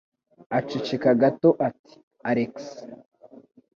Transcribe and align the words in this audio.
Aceceka 0.57 1.11
gato 1.21 1.49
ati: 1.67 1.93
"Alex". 2.29 2.53